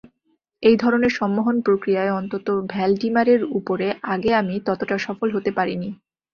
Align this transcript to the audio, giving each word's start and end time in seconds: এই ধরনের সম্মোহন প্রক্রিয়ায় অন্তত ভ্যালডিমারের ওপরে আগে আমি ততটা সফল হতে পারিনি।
এই 0.63 0.75
ধরনের 0.77 1.11
সম্মোহন 1.11 1.55
প্রক্রিয়ায় 1.61 2.15
অন্তত 2.19 2.47
ভ্যালডিমারের 2.69 3.41
ওপরে 3.57 3.87
আগে 4.13 4.31
আমি 4.35 4.55
ততটা 4.67 4.95
সফল 4.97 5.27
হতে 5.35 5.51
পারিনি। 5.57 5.89